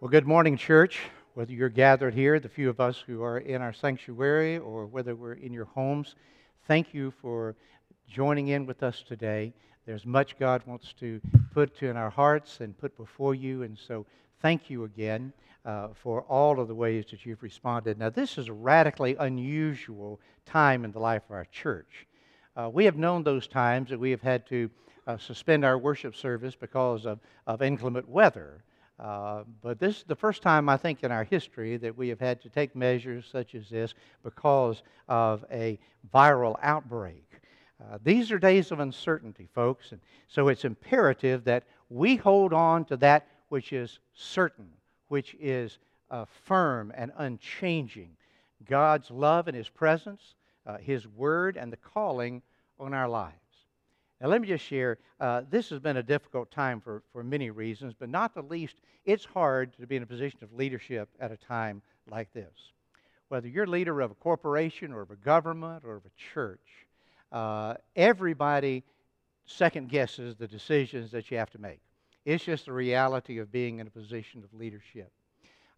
[0.00, 1.00] Well, good morning, church.
[1.34, 5.16] Whether you're gathered here, the few of us who are in our sanctuary, or whether
[5.16, 6.14] we're in your homes,
[6.68, 7.56] thank you for
[8.06, 9.52] joining in with us today.
[9.86, 11.20] There's much God wants to
[11.52, 14.06] put in our hearts and put before you, and so
[14.40, 15.32] thank you again
[15.64, 17.98] uh, for all of the ways that you've responded.
[17.98, 22.06] Now, this is a radically unusual time in the life of our church.
[22.56, 24.70] Uh, we have known those times that we have had to
[25.08, 27.18] uh, suspend our worship service because of,
[27.48, 28.62] of inclement weather.
[28.98, 32.18] Uh, but this is the first time, I think, in our history that we have
[32.18, 35.78] had to take measures such as this because of a
[36.12, 37.24] viral outbreak.
[37.80, 42.84] Uh, these are days of uncertainty, folks, and so it's imperative that we hold on
[42.86, 44.68] to that which is certain,
[45.06, 45.78] which is
[46.10, 48.10] uh, firm and unchanging
[48.68, 50.34] God's love and His presence,
[50.66, 52.42] uh, His word, and the calling
[52.80, 53.34] on our lives.
[54.20, 57.50] Now, let me just share uh, this has been a difficult time for, for many
[57.50, 61.30] reasons, but not the least, it's hard to be in a position of leadership at
[61.30, 62.52] a time like this.
[63.28, 66.86] Whether you're leader of a corporation or of a government or of a church,
[67.30, 68.82] uh, everybody
[69.46, 71.80] second guesses the decisions that you have to make.
[72.24, 75.10] It's just the reality of being in a position of leadership.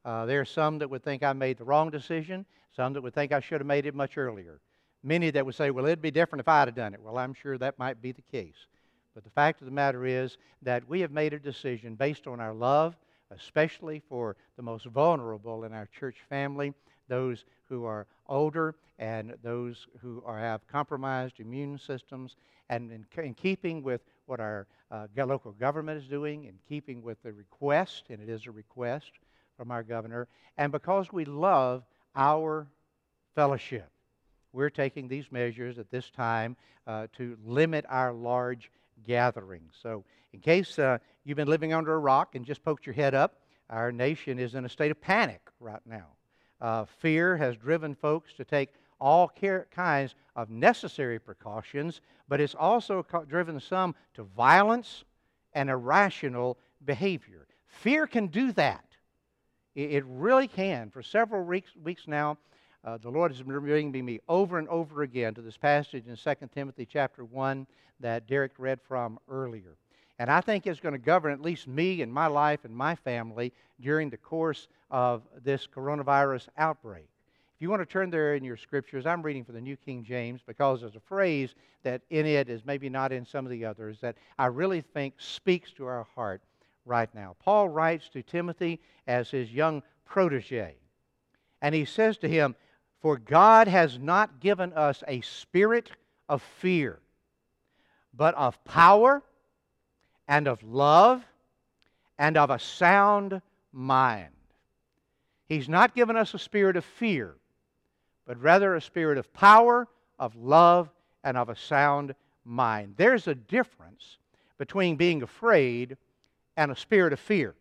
[0.05, 3.15] Uh, there are some that would think I made the wrong decision, some that would
[3.15, 4.61] think I should have made it much earlier.
[5.03, 7.01] Many that would say, well, it'd be different if I'd have done it.
[7.01, 8.67] Well, I'm sure that might be the case.
[9.15, 12.39] But the fact of the matter is that we have made a decision based on
[12.39, 12.97] our love,
[13.31, 16.75] especially for the most vulnerable in our church family,
[17.09, 22.37] those who are older and those who are, have compromised immune systems,
[22.69, 27.21] and in, in keeping with what our uh, local government is doing, in keeping with
[27.23, 29.11] the request, and it is a request
[29.57, 30.29] from our governor,
[30.59, 31.83] and because we love
[32.15, 32.67] our
[33.35, 33.91] fellowship
[34.53, 36.57] we're taking these measures at this time
[36.87, 38.71] uh, to limit our large
[39.07, 39.73] gatherings.
[39.83, 43.15] So, in case uh, you've been living under a rock and just poked your head
[43.15, 46.07] up, our nation is in a state of panic right now.
[46.61, 52.55] Uh, fear has driven folks to take all care, kinds of necessary precautions, but it's
[52.55, 55.05] also driven some to violence
[55.55, 57.47] and irrational behavior.
[57.67, 58.85] Fear can do that.
[59.75, 60.91] It, it really can.
[60.91, 62.39] For several weeks, weeks now,
[62.85, 66.17] uh, the Lord has been bringing me over and over again to this passage in
[66.17, 67.67] 2 Timothy chapter 1
[68.01, 69.77] that Derek read from earlier.
[70.19, 72.95] And I think it's going to govern at least me and my life and my
[72.95, 77.09] family during the course of this coronavirus outbreak.
[77.57, 80.03] If you want to turn there in your scriptures, I'm reading from the New King
[80.03, 83.65] James because there's a phrase that in it is maybe not in some of the
[83.65, 86.43] others that I really think speaks to our heart
[86.87, 87.37] right now.
[87.39, 90.75] Paul writes to Timothy as his young protege.
[91.63, 92.57] And he says to him,
[93.01, 95.91] for God has not given us a spirit
[96.29, 96.99] of fear,
[98.15, 99.23] but of power
[100.29, 101.25] and of love
[102.19, 103.41] and of a sound
[103.73, 104.29] mind.
[105.49, 107.35] He's not given us a spirit of fear,
[108.27, 110.91] but rather a spirit of power, of love,
[111.25, 112.95] and of a sound mind.
[112.97, 114.19] There's a difference
[114.59, 115.97] between being afraid
[116.57, 117.55] and a spirit of fear.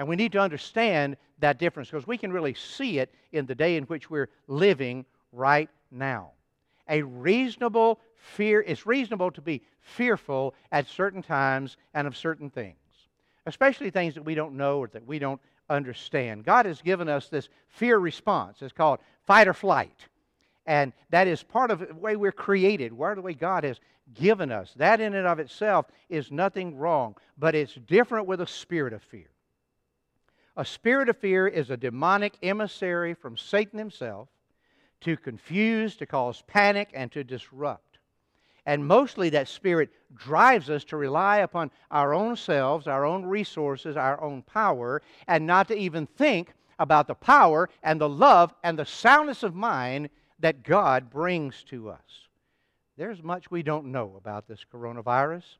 [0.00, 3.54] And we need to understand that difference because we can really see it in the
[3.54, 6.30] day in which we're living right now.
[6.88, 12.78] A reasonable fear, it's reasonable to be fearful at certain times and of certain things,
[13.44, 15.38] especially things that we don't know or that we don't
[15.68, 16.46] understand.
[16.46, 18.62] God has given us this fear response.
[18.62, 20.06] It's called fight or flight.
[20.64, 23.78] And that is part of the way we're created, where the way God has
[24.14, 24.72] given us.
[24.76, 29.02] That in and of itself is nothing wrong, but it's different with a spirit of
[29.02, 29.28] fear.
[30.60, 34.28] A spirit of fear is a demonic emissary from Satan himself
[35.00, 37.96] to confuse, to cause panic, and to disrupt.
[38.66, 43.96] And mostly that spirit drives us to rely upon our own selves, our own resources,
[43.96, 48.78] our own power, and not to even think about the power and the love and
[48.78, 50.10] the soundness of mind
[50.40, 52.28] that God brings to us.
[52.98, 55.56] There's much we don't know about this coronavirus,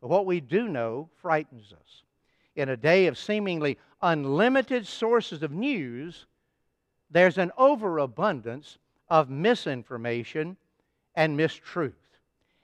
[0.00, 2.03] but what we do know frightens us
[2.56, 6.26] in a day of seemingly unlimited sources of news,
[7.10, 10.56] there's an overabundance of misinformation
[11.14, 11.92] and mistruth.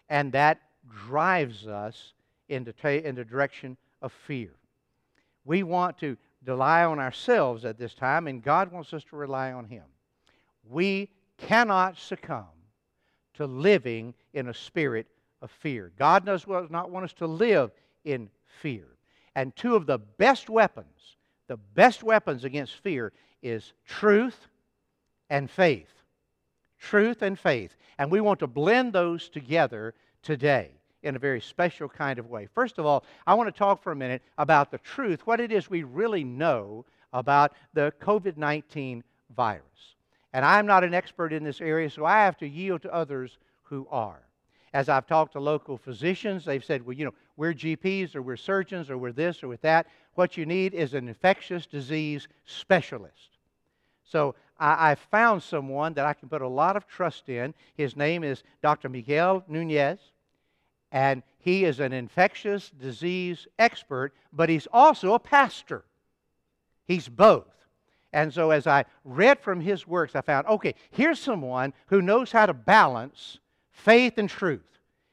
[0.09, 0.61] And that
[1.07, 2.13] drives us
[2.49, 4.51] into, ta- in the direction of fear.
[5.45, 9.53] We want to rely on ourselves at this time, and God wants us to rely
[9.53, 9.85] on Him.
[10.69, 12.47] We cannot succumb
[13.35, 15.07] to living in a spirit
[15.43, 15.93] of fear.
[15.99, 17.71] God does not want us to live
[18.05, 18.29] in
[18.61, 18.87] fear.
[19.35, 21.17] And two of the best weapons,
[21.47, 23.13] the best weapons against fear
[23.43, 24.47] is truth
[25.29, 25.93] and faith.
[26.79, 27.77] Truth and faith.
[27.99, 30.71] And we want to blend those together today
[31.03, 32.49] in a very special kind of way.
[32.55, 35.53] First of all, I want to talk for a minute about the truth, what it
[35.53, 39.03] is we really know about the COVID 19
[39.35, 39.65] virus.
[40.33, 43.39] And I'm not an expert in this area, so I have to yield to others
[43.65, 44.21] who are.
[44.73, 48.37] As I've talked to local physicians, they've said, well, you know, we're GPs or we're
[48.37, 49.87] surgeons or we're this or with that.
[50.15, 53.39] What you need is an infectious disease specialist.
[54.05, 57.53] So I, I found someone that I can put a lot of trust in.
[57.77, 58.89] His name is Dr.
[58.89, 59.99] Miguel Nunez,
[60.93, 65.85] and he is an infectious disease expert, but he's also a pastor.
[66.87, 67.47] He's both.
[68.13, 72.33] And so as I read from his works, I found okay, here's someone who knows
[72.33, 73.39] how to balance
[73.81, 74.61] faith and truth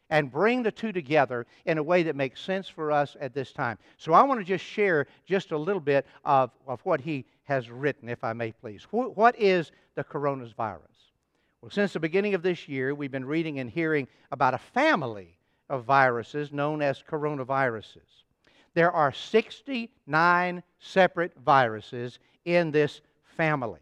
[0.09, 3.51] and bring the two together in a way that makes sense for us at this
[3.51, 3.77] time.
[3.97, 7.69] So I want to just share just a little bit of, of what he has
[7.69, 8.83] written, if I may please.
[8.91, 10.79] What is the coronavirus?
[11.61, 15.37] Well, since the beginning of this year, we've been reading and hearing about a family
[15.69, 18.23] of viruses known as coronaviruses.
[18.73, 23.01] There are 69 separate viruses in this
[23.35, 23.79] family,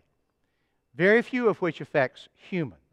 [0.95, 2.84] very few of which affects humans.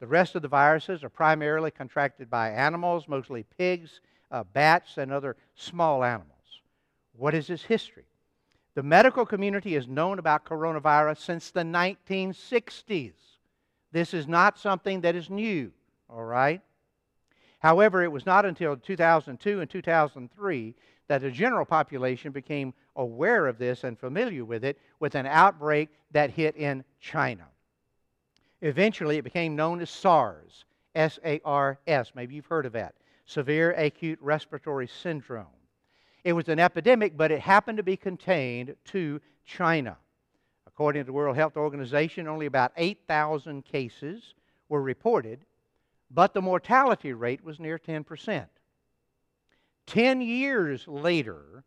[0.00, 4.00] The rest of the viruses are primarily contracted by animals, mostly pigs,
[4.30, 6.38] uh, bats, and other small animals.
[7.12, 8.06] What is its history?
[8.74, 13.12] The medical community has known about coronavirus since the 1960s.
[13.92, 15.70] This is not something that is new,
[16.08, 16.62] all right?
[17.58, 20.74] However, it was not until 2002 and 2003
[21.08, 25.90] that the general population became aware of this and familiar with it with an outbreak
[26.12, 27.49] that hit in China.
[28.62, 30.64] Eventually, it became known as SARS,
[30.94, 32.12] S A R S.
[32.14, 32.94] Maybe you've heard of that.
[33.24, 35.46] Severe Acute Respiratory Syndrome.
[36.24, 39.96] It was an epidemic, but it happened to be contained to China.
[40.66, 44.34] According to the World Health Organization, only about 8,000 cases
[44.68, 45.44] were reported,
[46.10, 48.46] but the mortality rate was near 10%.
[49.86, 51.64] Ten years later,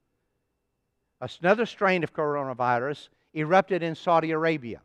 [1.41, 4.81] another strain of coronavirus erupted in Saudi Arabia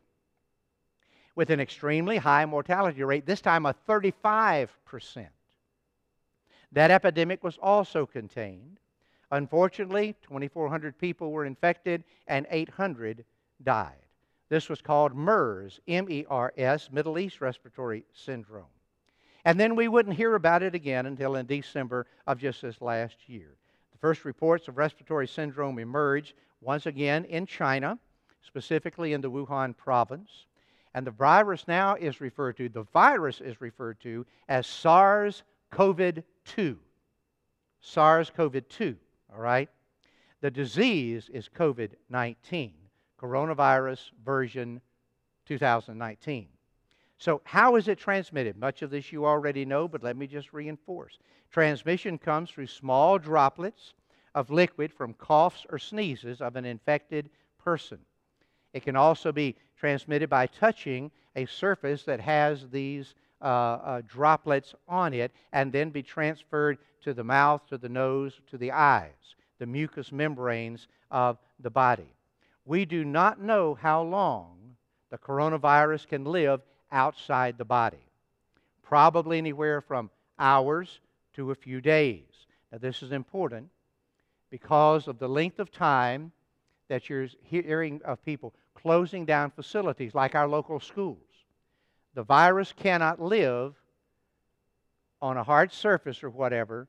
[1.39, 4.67] with an extremely high mortality rate, this time a 35%.
[6.73, 8.79] That epidemic was also contained
[9.31, 13.23] Unfortunately, 2,400 people were infected and 800
[13.63, 13.95] died.
[14.49, 18.65] This was called MERS, M E R S, Middle East Respiratory Syndrome.
[19.45, 23.29] And then we wouldn't hear about it again until in December of just this last
[23.29, 23.55] year.
[23.91, 27.99] The first reports of respiratory syndrome emerged once again in China,
[28.41, 30.47] specifically in the Wuhan province.
[30.93, 36.23] And the virus now is referred to, the virus is referred to as SARS CoV
[36.45, 36.79] 2.
[37.81, 38.97] SARS CoV 2
[39.33, 39.69] all right?
[40.41, 42.73] The disease is COVID 19,
[43.21, 44.81] coronavirus version
[45.45, 46.47] 2019.
[47.17, 48.57] So, how is it transmitted?
[48.57, 51.19] Much of this you already know, but let me just reinforce.
[51.51, 53.93] Transmission comes through small droplets
[54.35, 57.99] of liquid from coughs or sneezes of an infected person.
[58.73, 64.75] It can also be transmitted by touching a surface that has these uh, uh, droplets
[64.87, 69.35] on it and then be transferred to the mouth, to the nose, to the eyes,
[69.59, 72.13] the mucous membranes of the body.
[72.65, 74.57] We do not know how long
[75.09, 76.61] the coronavirus can live
[76.91, 78.05] outside the body.
[78.83, 80.99] Probably anywhere from hours
[81.33, 82.23] to a few days.
[82.71, 83.69] Now, this is important
[84.49, 86.31] because of the length of time
[86.89, 91.17] that you're hearing of people closing down facilities like our local schools.
[92.13, 93.75] The virus cannot live
[95.21, 96.87] on a hard surface or whatever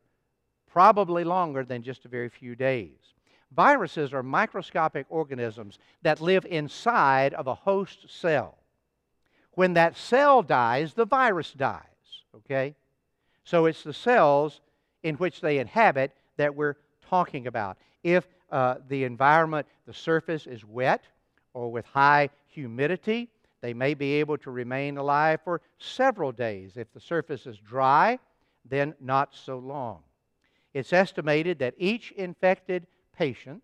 [0.71, 2.99] probably longer than just a very few days.
[3.55, 8.59] Viruses are microscopic organisms that live inside of a host cell.
[9.53, 11.83] When that cell dies, the virus dies,
[12.37, 12.77] okay?
[13.43, 14.61] So it's the cells
[15.03, 16.77] in which they inhabit that we're
[17.09, 17.77] talking about.
[18.05, 21.03] If uh, the environment, the surface is wet
[21.55, 23.29] or with high humidity,
[23.61, 26.77] they may be able to remain alive for several days.
[26.77, 28.19] If the surface is dry,
[28.65, 30.01] then not so long.
[30.73, 33.63] It's estimated that each infected patient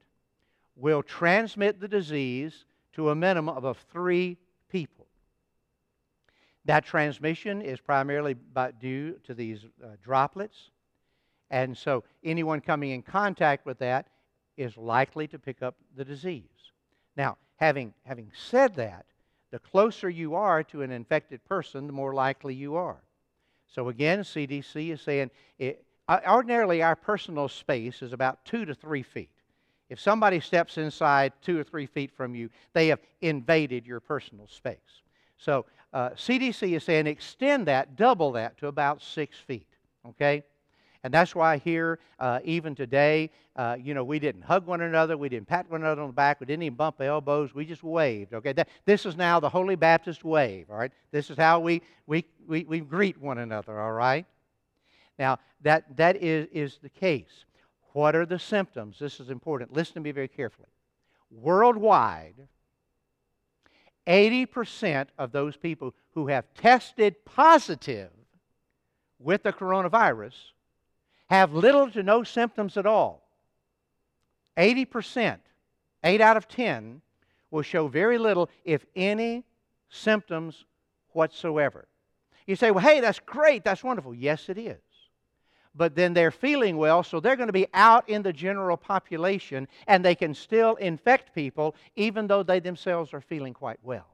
[0.74, 2.64] will transmit the disease
[2.94, 4.36] to a minimum of three
[4.70, 5.06] people.
[6.64, 8.34] That transmission is primarily
[8.80, 10.70] due to these uh, droplets,
[11.50, 14.08] and so anyone coming in contact with that
[14.56, 16.42] is likely to pick up the disease.
[17.16, 19.06] Now, having, having said that,
[19.50, 23.00] the closer you are to an infected person, the more likely you are.
[23.68, 29.02] So again, CDC is saying it, ordinarily our personal space is about two to three
[29.02, 29.30] feet.
[29.88, 34.48] If somebody steps inside two or three feet from you, they have invaded your personal
[34.48, 34.76] space.
[35.38, 39.68] So uh, CDC is saying extend that, double that to about six feet.
[40.08, 40.42] Okay?
[41.06, 45.16] And that's why here, uh, even today, uh, you know, we didn't hug one another,
[45.16, 47.84] we didn't pat one another on the back, we didn't even bump elbows, we just
[47.84, 48.34] waved.
[48.34, 50.66] Okay, that, this is now the Holy Baptist wave.
[50.68, 53.80] All right, this is how we we we, we greet one another.
[53.80, 54.26] All right.
[55.16, 57.44] Now that that is is the case.
[57.92, 58.98] What are the symptoms?
[58.98, 59.72] This is important.
[59.72, 60.66] Listen to me very carefully.
[61.30, 62.48] Worldwide,
[64.08, 68.10] 80% of those people who have tested positive
[69.20, 70.32] with the coronavirus
[71.28, 73.22] have little to no symptoms at all.
[74.56, 75.38] 80%,
[76.04, 77.02] 8 out of 10,
[77.50, 79.44] will show very little, if any,
[79.88, 80.64] symptoms
[81.10, 81.88] whatsoever.
[82.46, 84.14] You say, well, hey, that's great, that's wonderful.
[84.14, 84.78] Yes, it is.
[85.74, 89.68] But then they're feeling well, so they're going to be out in the general population
[89.86, 94.06] and they can still infect people even though they themselves are feeling quite well.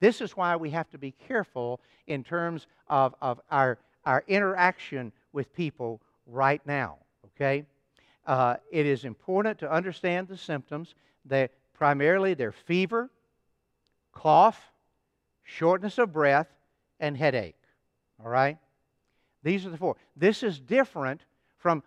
[0.00, 5.12] This is why we have to be careful in terms of, of our, our interaction
[5.32, 6.00] with people
[6.32, 7.64] right now, okay?
[8.26, 10.94] Uh, it is important to understand the symptoms.
[11.24, 13.10] They, primarily, they're fever,
[14.12, 14.60] cough,
[15.44, 16.48] shortness of breath,
[16.98, 17.60] and headache,
[18.22, 18.58] all right?
[19.42, 19.96] These are the four.
[20.16, 21.22] This is different
[21.58, 21.82] from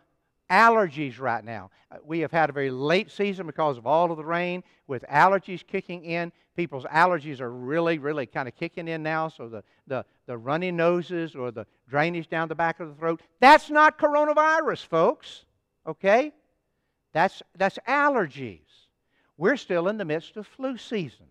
[0.49, 1.71] allergies right now.
[1.91, 5.03] Uh, we have had a very late season because of all of the rain with
[5.09, 6.31] allergies kicking in.
[6.55, 9.27] People's allergies are really, really kind of kicking in now.
[9.27, 13.21] So the, the, the runny noses or the drainage down the back of the throat,
[13.39, 15.45] that's not coronavirus, folks.
[15.85, 16.31] Okay?
[17.13, 18.59] That's, that's allergies.
[19.37, 21.27] We're still in the midst of flu season.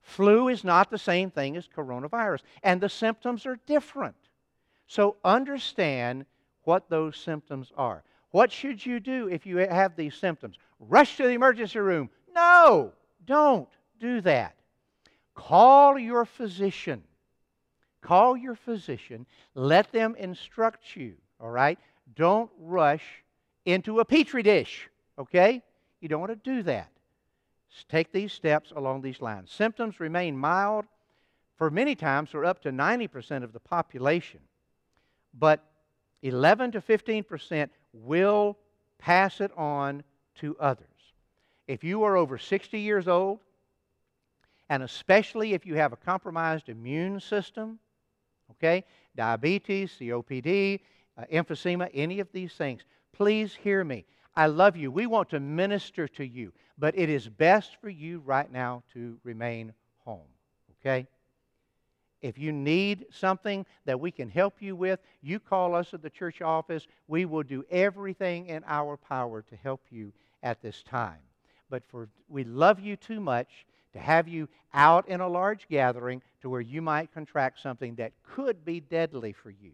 [0.00, 4.16] Flu is not the same thing as coronavirus, and the symptoms are different.
[4.86, 6.26] So understand
[6.64, 8.02] what those symptoms are.
[8.30, 10.56] What should you do if you have these symptoms?
[10.78, 12.10] Rush to the emergency room.
[12.34, 12.92] No,
[13.26, 13.68] don't
[13.98, 14.54] do that.
[15.34, 17.02] Call your physician.
[18.02, 19.26] Call your physician.
[19.54, 21.78] Let them instruct you, all right?
[22.14, 23.04] Don't rush
[23.64, 25.62] into a petri dish, okay?
[26.00, 26.90] You don't want to do that.
[27.88, 29.50] Take these steps along these lines.
[29.50, 30.86] Symptoms remain mild
[31.56, 34.40] for many times for up to 90% of the population.
[35.38, 35.64] But
[36.22, 38.58] 11 to 15 percent will
[38.98, 40.02] pass it on
[40.36, 40.86] to others.
[41.66, 43.40] If you are over 60 years old,
[44.68, 47.78] and especially if you have a compromised immune system,
[48.52, 48.84] okay,
[49.16, 50.80] diabetes, COPD,
[51.18, 52.82] uh, emphysema, any of these things,
[53.12, 54.04] please hear me.
[54.36, 54.90] I love you.
[54.90, 59.18] We want to minister to you, but it is best for you right now to
[59.24, 59.72] remain
[60.04, 60.28] home,
[60.80, 61.06] okay?
[62.22, 66.10] If you need something that we can help you with, you call us at the
[66.10, 66.86] church office.
[67.08, 70.12] We will do everything in our power to help you
[70.42, 71.20] at this time.
[71.70, 76.22] But for we love you too much to have you out in a large gathering
[76.42, 79.72] to where you might contract something that could be deadly for you.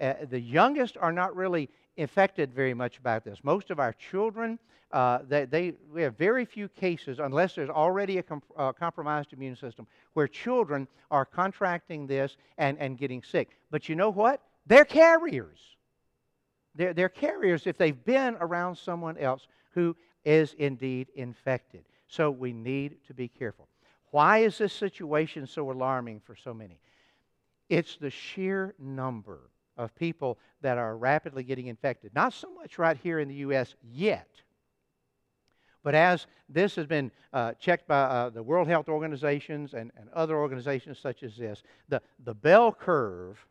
[0.00, 1.68] Uh, the youngest are not really
[1.98, 3.38] affected very much about this.
[3.42, 4.58] Most of our children,
[4.92, 9.32] uh, they, they, we have very few cases, unless there's already a com- uh, compromised
[9.32, 13.50] immune system, where children are contracting this and, and getting sick.
[13.70, 14.40] But you know what?
[14.66, 15.58] They're carriers.
[16.74, 21.84] They're, they're carriers if they've been around someone else who is indeed infected.
[22.08, 23.68] So we need to be careful.
[24.10, 26.80] Why is this situation so alarming for so many?
[27.68, 29.40] It's the sheer number
[29.76, 32.14] of people that are rapidly getting infected.
[32.14, 33.74] Not so much right here in the U.S.
[33.82, 34.28] yet.
[35.82, 40.08] But as this has been uh, checked by uh, the World Health Organizations and, and
[40.10, 43.44] other organizations such as this, the, the bell curve,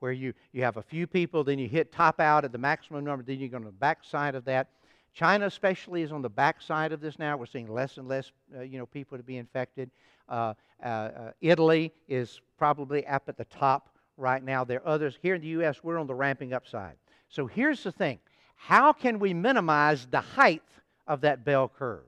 [0.00, 3.04] where you, you have a few people, then you hit top out at the maximum
[3.04, 4.68] number, then you go on the back side of that.
[5.14, 7.36] China, especially, is on the back side of this now.
[7.36, 9.90] We're seeing less and less uh, you know, people to be infected.
[10.28, 14.64] Uh, uh, uh, Italy is probably up at the top right now.
[14.64, 15.18] There are others.
[15.20, 16.96] Here in the U.S., we're on the ramping up side.
[17.28, 18.18] So here's the thing
[18.56, 20.62] how can we minimize the height
[21.06, 22.04] of that bell curve?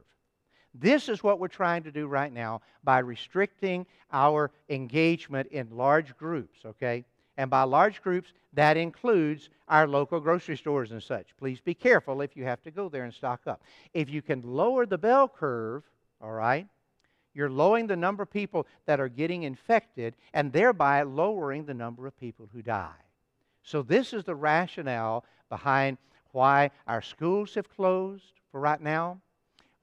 [0.75, 6.17] This is what we're trying to do right now by restricting our engagement in large
[6.17, 7.05] groups, okay?
[7.37, 11.37] And by large groups, that includes our local grocery stores and such.
[11.37, 13.63] Please be careful if you have to go there and stock up.
[13.93, 15.83] If you can lower the bell curve,
[16.21, 16.67] all right,
[17.35, 22.07] you're lowering the number of people that are getting infected and thereby lowering the number
[22.07, 22.95] of people who die.
[23.63, 25.99] So, this is the rationale behind
[26.33, 29.21] why our schools have closed for right now,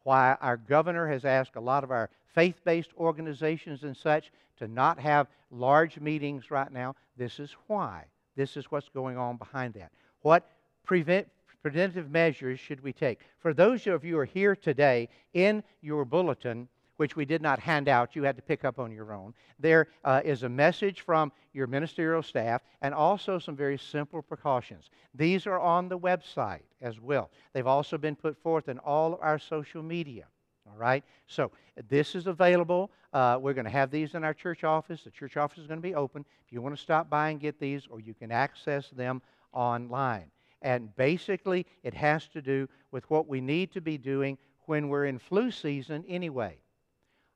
[0.04, 4.68] why our governor has asked a lot of our faith based organizations and such to
[4.68, 6.96] not have large meetings right now.
[7.18, 8.06] This is why.
[8.36, 9.92] This is what's going on behind that.
[10.22, 10.50] What
[10.84, 11.28] prevent,
[11.62, 13.20] preventive measures should we take?
[13.40, 16.68] For those of you who are here today, in your bulletin,
[17.02, 18.16] which we did not hand out.
[18.16, 19.34] You had to pick up on your own.
[19.58, 24.92] There uh, is a message from your ministerial staff and also some very simple precautions.
[25.16, 27.32] These are on the website as well.
[27.54, 30.26] They've also been put forth in all of our social media.
[30.68, 31.04] All right?
[31.26, 31.50] So
[31.90, 32.92] this is available.
[33.14, 35.04] Uh, we're going to have these in our church office.
[35.04, 36.24] The church office is going to be open.
[36.46, 40.30] If you want to stop by and get these, or you can access them online.
[40.62, 45.08] And basically, it has to do with what we need to be doing when we're
[45.08, 46.60] in flu season anyway.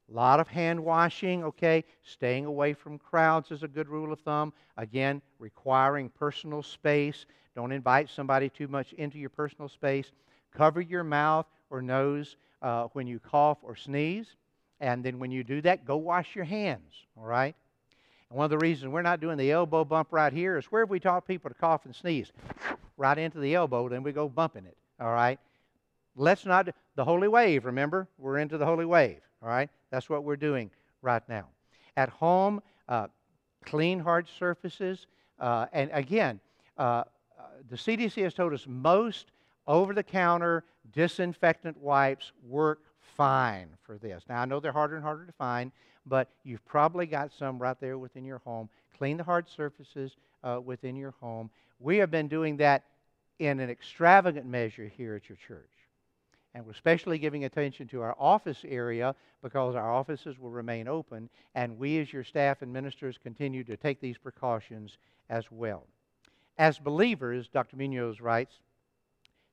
[0.09, 1.83] A lot of hand washing, okay?
[2.03, 4.53] Staying away from crowds is a good rule of thumb.
[4.77, 7.25] Again, requiring personal space.
[7.55, 10.11] Don't invite somebody too much into your personal space.
[10.55, 14.35] Cover your mouth or nose uh, when you cough or sneeze.
[14.79, 17.55] And then when you do that, go wash your hands, all right?
[18.29, 20.81] And one of the reasons we're not doing the elbow bump right here is where
[20.81, 22.31] have we taught people to cough and sneeze?
[22.97, 25.39] Right into the elbow, then we go bumping it, all right?
[26.15, 28.07] Let's not, the holy wave, remember?
[28.17, 29.69] We're into the holy wave, all right?
[29.91, 30.71] That's what we're doing
[31.01, 31.45] right now.
[31.95, 33.07] At home, uh,
[33.63, 35.05] clean hard surfaces.
[35.39, 36.39] Uh, and again,
[36.77, 37.03] uh, uh
[37.69, 39.27] the CDC has told us most
[39.67, 42.79] over the counter disinfectant wipes work
[43.15, 44.23] fine for this.
[44.27, 45.71] Now, I know they're harder and harder to find,
[46.05, 48.69] but you've probably got some right there within your home.
[48.97, 51.49] Clean the hard surfaces uh, within your home.
[51.79, 52.83] We have been doing that
[53.39, 55.74] in an extravagant measure here at your church.
[56.55, 61.29] And we're especially giving attention to our office area because our offices will remain open,
[61.53, 64.97] and we, as your staff and ministers, continue to take these precautions
[65.29, 65.85] as well.
[66.57, 67.75] As believers, Dr.
[67.75, 68.61] Munoz writes,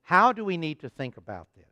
[0.03, 1.65] how do we need to think about this?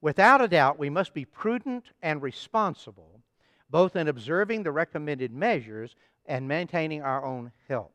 [0.00, 3.20] Without a doubt, we must be prudent and responsible,
[3.68, 7.92] both in observing the recommended measures and maintaining our own health.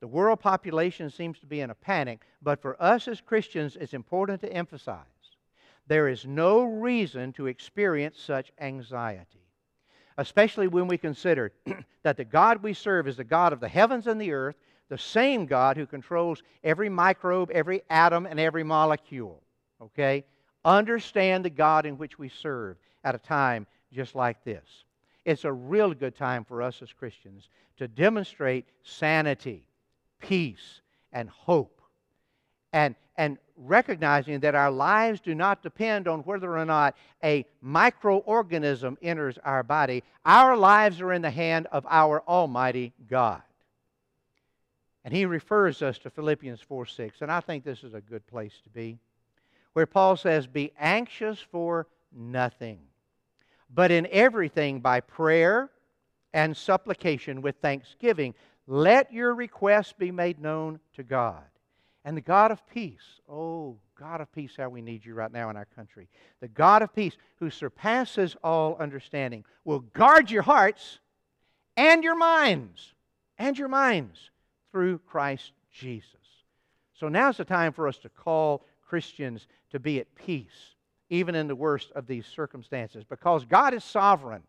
[0.00, 3.94] The world population seems to be in a panic, but for us as Christians, it's
[3.94, 5.06] important to emphasize
[5.86, 9.46] there is no reason to experience such anxiety,
[10.18, 11.52] especially when we consider
[12.02, 14.56] that the God we serve is the God of the heavens and the earth,
[14.88, 19.42] the same God who controls every microbe, every atom, and every molecule.
[19.80, 20.24] Okay?
[20.64, 24.84] Understand the God in which we serve at a time just like this.
[25.24, 27.48] It's a real good time for us as Christians
[27.78, 29.66] to demonstrate sanity,
[30.20, 30.80] peace,
[31.12, 31.80] and hope.
[32.72, 38.96] And, and recognizing that our lives do not depend on whether or not a microorganism
[39.02, 40.02] enters our body.
[40.24, 43.42] Our lives are in the hand of our Almighty God.
[45.04, 47.22] And he refers us to Philippians 4 6.
[47.22, 48.98] And I think this is a good place to be,
[49.72, 52.78] where Paul says, Be anxious for nothing,
[53.72, 55.70] but in everything by prayer
[56.32, 58.34] and supplication with thanksgiving,
[58.66, 61.42] let your requests be made known to God.
[62.04, 65.50] And the God of peace, oh, God of peace, how we need you right now
[65.50, 66.08] in our country.
[66.40, 70.98] The God of peace, who surpasses all understanding, will guard your hearts
[71.76, 72.94] and your minds,
[73.38, 74.30] and your minds
[74.72, 76.08] through Christ Jesus.
[76.92, 80.74] So now's the time for us to call Christians to be at peace,
[81.08, 84.42] even in the worst of these circumstances, because God is sovereign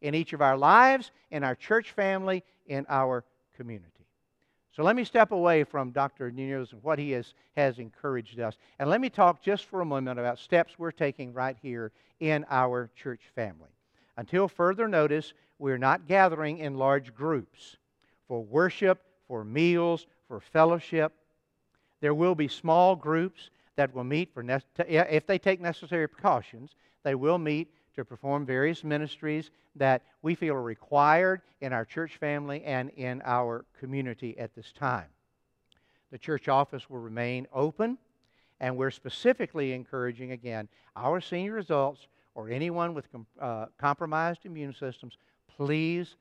[0.00, 3.24] in each of our lives, in our church family, in our
[3.56, 4.06] community.
[4.76, 6.30] So let me step away from Dr.
[6.30, 8.56] Nunez and what he has, has encouraged us.
[8.78, 12.44] And let me talk just for a moment about steps we're taking right here in
[12.50, 13.70] our church family.
[14.16, 17.76] Until further notice, we're not gathering in large groups
[18.28, 21.12] for worship for meals, for fellowship.
[22.00, 24.44] There will be small groups that will meet for,
[24.78, 30.54] if they take necessary precautions, they will meet to perform various ministries that we feel
[30.54, 35.08] are required in our church family and in our community at this time.
[36.10, 37.98] The church office will remain open,
[38.60, 43.06] and we're specifically encouraging, again, our senior adults or anyone with
[43.40, 45.16] uh, compromised immune systems,
[45.56, 46.16] please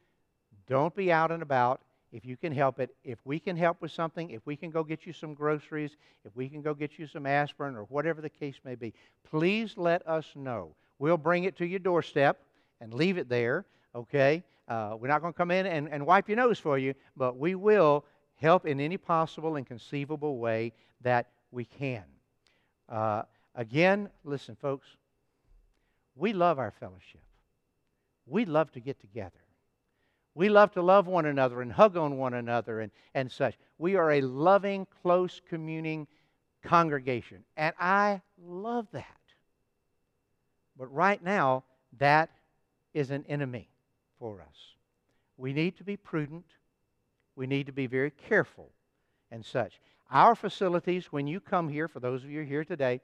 [0.67, 3.91] don't be out and about if you can help it, if we can help with
[3.91, 7.05] something, if we can go get you some groceries, if we can go get you
[7.05, 8.93] some aspirin or whatever the case may be,
[9.29, 10.73] please let us know.
[10.99, 12.39] We'll bring it to your doorstep
[12.81, 14.43] and leave it there, okay?
[14.67, 17.37] Uh, we're not going to come in and, and wipe your nose for you, but
[17.37, 22.03] we will help in any possible and conceivable way that we can.
[22.87, 23.23] Uh,
[23.55, 24.87] again, listen, folks,
[26.15, 27.21] we love our fellowship.
[28.25, 29.31] We love to get together.
[30.35, 33.55] We love to love one another and hug on one another and, and such.
[33.77, 36.07] We are a loving, close, communing
[36.63, 37.43] congregation.
[37.57, 39.18] And I love that.
[40.79, 41.65] But right now,
[41.97, 42.29] that
[42.93, 43.67] is an enemy
[44.17, 44.75] for us.
[45.37, 46.45] We need to be prudent.
[47.35, 48.71] We need to be very careful
[49.29, 49.79] and such.
[50.09, 53.01] Our facilities, when you come here, for those of you here today,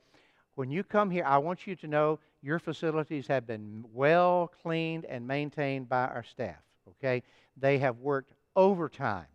[0.55, 5.05] when you come here, I want you to know your facilities have been well cleaned
[5.05, 6.55] and maintained by our staff.
[6.89, 7.23] Okay?
[7.57, 9.25] They have worked overtime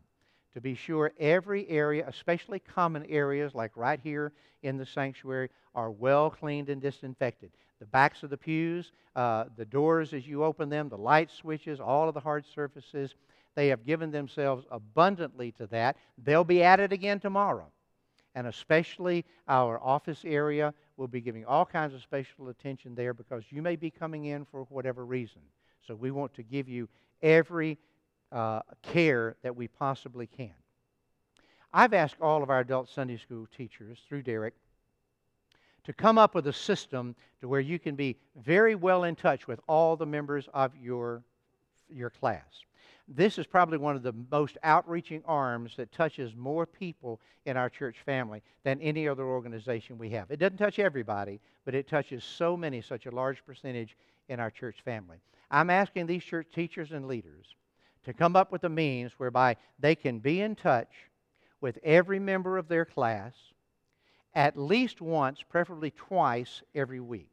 [0.55, 5.91] to be sure every area, especially common areas like right here in the sanctuary, are
[5.91, 7.51] well cleaned and disinfected.
[7.81, 11.81] The backs of the pews, uh, the doors as you open them, the light switches,
[11.81, 13.15] all of the hard surfaces,
[13.55, 15.97] they have given themselves abundantly to that.
[16.23, 17.67] They'll be at it again tomorrow.
[18.35, 23.45] And especially our office area will be giving all kinds of special attention there because
[23.51, 25.41] you may be coming in for whatever reason.
[25.87, 26.89] So we want to give you
[27.23, 27.79] every
[28.31, 30.53] uh, care that we possibly can.
[31.73, 34.55] I've asked all of our adult Sunday school teachers through Derek
[35.85, 39.47] to come up with a system to where you can be very well in touch
[39.47, 41.23] with all the members of your,
[41.89, 42.65] your class.
[43.13, 47.69] This is probably one of the most outreaching arms that touches more people in our
[47.69, 50.31] church family than any other organization we have.
[50.31, 53.97] It doesn't touch everybody, but it touches so many, such a large percentage
[54.29, 55.19] in our church family.
[55.51, 57.47] I'm asking these church teachers and leaders
[58.05, 60.93] to come up with a means whereby they can be in touch
[61.61, 63.33] with every member of their class
[64.35, 67.31] at least once, preferably twice every week.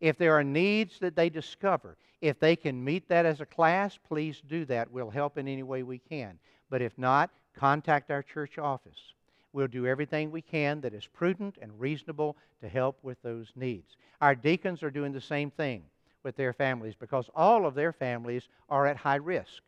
[0.00, 3.98] If there are needs that they discover, if they can meet that as a class,
[4.08, 4.90] please do that.
[4.90, 6.38] We'll help in any way we can.
[6.68, 9.14] But if not, contact our church office.
[9.52, 13.96] We'll do everything we can that is prudent and reasonable to help with those needs.
[14.20, 15.84] Our deacons are doing the same thing
[16.22, 19.62] with their families because all of their families are at high risk.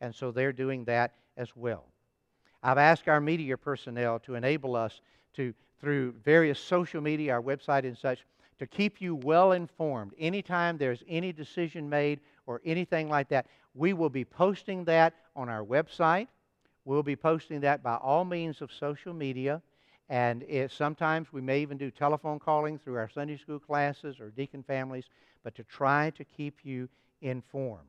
[0.00, 1.84] And so they're doing that as well.
[2.62, 5.00] I've asked our media personnel to enable us
[5.34, 8.24] to, through various social media, our website and such,
[8.58, 10.12] to keep you well informed.
[10.18, 15.48] Anytime there's any decision made or anything like that, we will be posting that on
[15.48, 16.28] our website.
[16.84, 19.60] We'll be posting that by all means of social media.
[20.08, 24.30] And it, sometimes we may even do telephone calling through our Sunday school classes or
[24.30, 25.06] deacon families,
[25.42, 26.88] but to try to keep you
[27.22, 27.88] informed.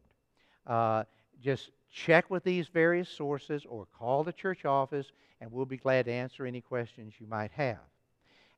[0.65, 1.03] Uh,
[1.43, 6.05] just check with these various sources or call the church office, and we'll be glad
[6.05, 7.77] to answer any questions you might have.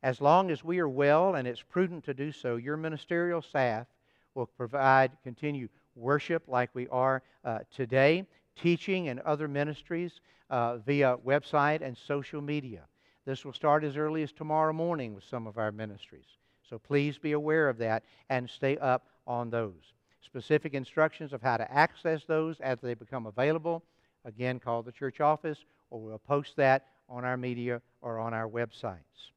[0.01, 3.87] As long as we are well and it's prudent to do so, your ministerial staff
[4.35, 11.17] will provide continue worship like we are uh, today, teaching and other ministries uh, via
[11.25, 12.81] website and social media.
[13.25, 16.37] This will start as early as tomorrow morning with some of our ministries.
[16.69, 19.94] So please be aware of that and stay up on those.
[20.25, 23.83] Specific instructions of how to access those as they become available,
[24.25, 28.49] again, call the church office or we'll post that on our media or on our
[28.49, 29.31] websites.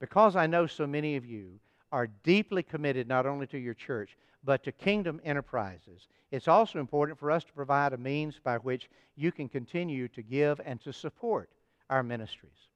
[0.00, 1.60] Because I know so many of you
[1.92, 7.18] are deeply committed not only to your church, but to kingdom enterprises, it's also important
[7.18, 10.92] for us to provide a means by which you can continue to give and to
[10.92, 11.50] support
[11.88, 12.68] our ministries.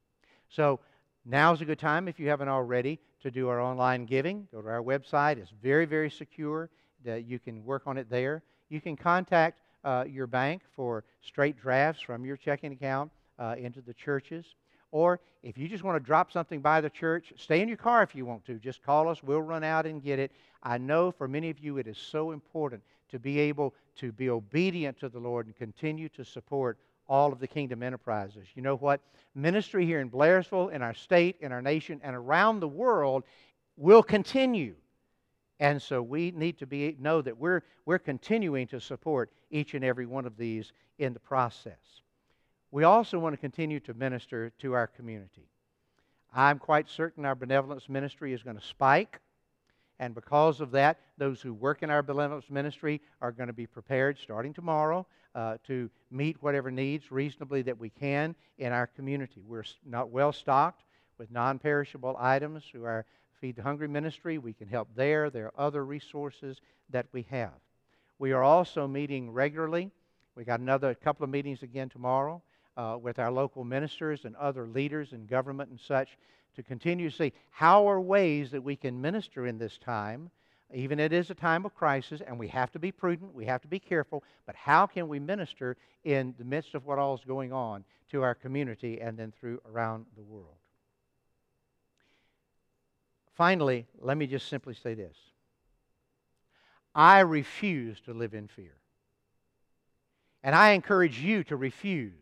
[0.48, 0.80] So
[1.24, 4.46] now's a good time, if you haven't already, to do our online giving.
[4.52, 5.38] Go to our website.
[5.38, 6.68] It's very, very secure.
[7.04, 8.42] That you can work on it there.
[8.68, 13.80] You can contact uh, your bank for straight drafts from your checking account uh, into
[13.80, 14.44] the churches.
[14.90, 18.02] Or if you just want to drop something by the church, stay in your car
[18.02, 18.54] if you want to.
[18.54, 19.22] Just call us.
[19.22, 20.30] We'll run out and get it.
[20.62, 24.30] I know for many of you it is so important to be able to be
[24.30, 28.46] obedient to the Lord and continue to support all of the kingdom enterprises.
[28.54, 29.00] You know what?
[29.34, 33.24] Ministry here in Blairsville, in our state, in our nation, and around the world
[33.76, 34.74] will continue.
[35.60, 39.84] And so we need to be, know that we're, we're continuing to support each and
[39.84, 42.02] every one of these in the process
[42.74, 45.46] we also want to continue to minister to our community.
[46.34, 49.20] I'm quite certain our benevolence ministry is going to spike.
[50.00, 53.68] And because of that, those who work in our benevolence ministry are going to be
[53.68, 59.44] prepared starting tomorrow uh, to meet whatever needs reasonably that we can in our community.
[59.46, 60.82] We're not well stocked
[61.16, 63.06] with non perishable items through our
[63.40, 64.38] Feed the Hungry ministry.
[64.38, 65.30] We can help there.
[65.30, 67.54] There are other resources that we have.
[68.18, 69.90] We are also meeting regularly.
[70.34, 72.42] We got another couple of meetings again tomorrow
[72.76, 76.16] uh, with our local ministers and other leaders in government and such
[76.56, 80.30] to continue to see how are ways that we can minister in this time
[80.72, 83.62] even it is a time of crisis and we have to be prudent we have
[83.62, 87.24] to be careful but how can we minister in the midst of what all is
[87.24, 90.56] going on to our community and then through around the world
[93.34, 95.16] finally let me just simply say this
[96.94, 98.76] i refuse to live in fear
[100.42, 102.12] and i encourage you to refuse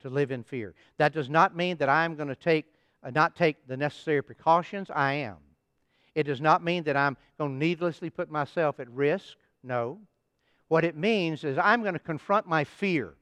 [0.00, 0.74] to live in fear.
[0.98, 2.66] That does not mean that I'm going to take,
[3.02, 4.90] uh, not take the necessary precautions.
[4.94, 5.36] I am.
[6.14, 9.36] It does not mean that I'm going to needlessly put myself at risk.
[9.62, 9.98] No.
[10.68, 13.14] What it means is I'm going to confront my fear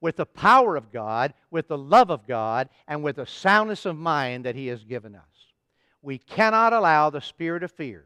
[0.00, 3.96] with the power of God, with the love of God, and with the soundness of
[3.96, 5.22] mind that He has given us.
[6.06, 8.04] We cannot allow the spirit of fear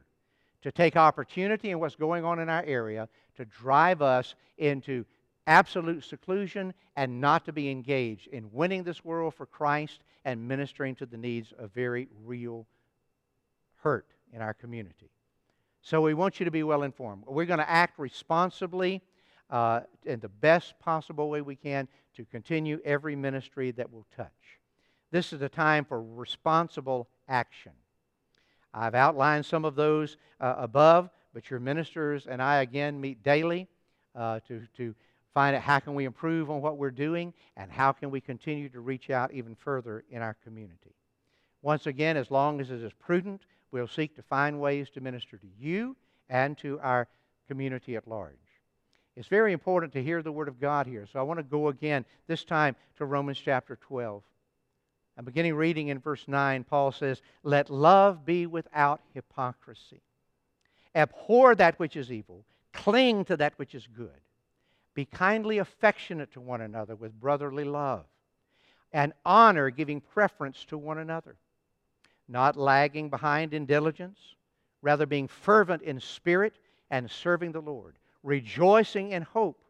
[0.63, 5.05] to take opportunity in what's going on in our area to drive us into
[5.47, 10.95] absolute seclusion and not to be engaged in winning this world for Christ and ministering
[10.95, 12.67] to the needs of very real
[13.83, 15.11] hurt in our community.
[15.83, 17.25] So we want you to be well informed.
[17.27, 19.03] We're going to act responsibly
[19.51, 21.87] uh, in the best possible way we can
[22.17, 24.59] to continue every ministry that will touch.
[25.11, 27.73] This is a time for responsible action.
[28.73, 33.69] I've outlined some of those uh, above, but your ministers and I again meet daily
[34.15, 34.95] uh, to, to
[35.35, 38.69] find out how can we improve on what we're doing and how can we continue
[38.69, 40.95] to reach out even further in our community.
[41.63, 45.37] Once again, as long as it is prudent, we'll seek to find ways to minister
[45.37, 45.97] to you
[46.29, 47.07] and to our
[47.49, 48.37] community at large.
[49.17, 51.07] It's very important to hear the Word of God here.
[51.13, 54.23] So I want to go again, this time to Romans chapter 12.
[55.17, 56.65] I'm beginning reading in verse 9.
[56.65, 60.01] Paul says, Let love be without hypocrisy.
[60.95, 64.21] Abhor that which is evil, cling to that which is good.
[64.95, 68.05] Be kindly affectionate to one another with brotherly love,
[68.93, 71.37] and honor, giving preference to one another.
[72.29, 74.19] Not lagging behind in diligence,
[74.83, 76.55] rather being fervent in spirit
[76.91, 79.63] and serving the Lord, rejoicing in hope,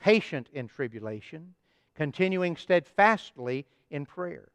[0.00, 1.54] patient in tribulation,
[1.94, 4.48] continuing steadfastly in prayer,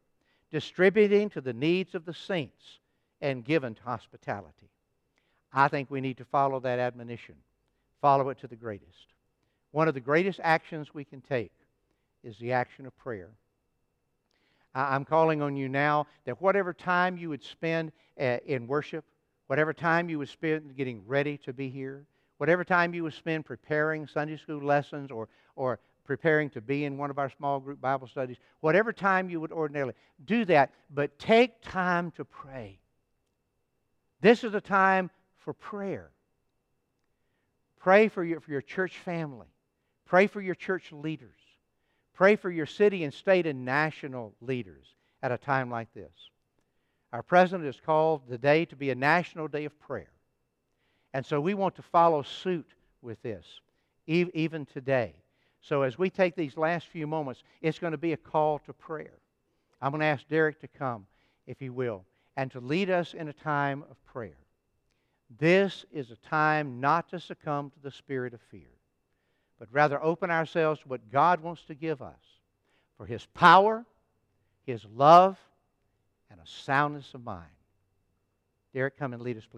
[0.50, 2.78] distributing to the needs of the saints,
[3.20, 4.70] and given to hospitality.
[5.52, 7.34] I think we need to follow that admonition,
[8.00, 9.14] follow it to the greatest.
[9.72, 11.52] One of the greatest actions we can take
[12.22, 13.30] is the action of prayer.
[14.74, 19.04] I'm calling on you now that whatever time you would spend uh, in worship,
[19.46, 22.04] whatever time you would spend getting ready to be here,
[22.36, 26.96] whatever time you would spend preparing Sunday school lessons or, or preparing to be in
[26.96, 29.92] one of our small group Bible studies, whatever time you would ordinarily
[30.24, 32.80] do that, but take time to pray.
[34.22, 36.08] This is a time for prayer.
[37.78, 39.48] Pray for your, for your church family.
[40.06, 41.36] Pray for your church leaders.
[42.14, 44.86] Pray for your city and state and national leaders
[45.22, 46.10] at a time like this.
[47.12, 50.12] Our president has called the day to be a national day of prayer.
[51.12, 52.66] And so we want to follow suit
[53.02, 53.44] with this,
[54.06, 55.14] even today.
[55.60, 58.72] So as we take these last few moments, it's going to be a call to
[58.72, 59.18] prayer.
[59.80, 61.06] I'm going to ask Derek to come,
[61.46, 62.04] if he will,
[62.36, 64.38] and to lead us in a time of prayer.
[65.38, 68.68] This is a time not to succumb to the spirit of fear
[69.58, 72.14] but rather open ourselves to what God wants to give us
[72.96, 73.84] for His power,
[74.64, 75.36] His love,
[76.30, 77.46] and a soundness of mind.
[78.74, 79.56] Derek, come and lead us, please.